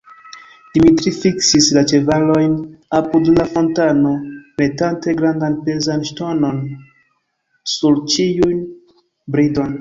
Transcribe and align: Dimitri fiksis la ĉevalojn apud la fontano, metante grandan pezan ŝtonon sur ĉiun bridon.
Dimitri 0.75 1.11
fiksis 1.17 1.65
la 1.77 1.83
ĉevalojn 1.91 2.55
apud 2.99 3.29
la 3.33 3.45
fontano, 3.57 4.13
metante 4.63 5.15
grandan 5.21 5.59
pezan 5.69 6.03
ŝtonon 6.11 6.59
sur 7.75 8.03
ĉiun 8.17 8.67
bridon. 9.37 9.79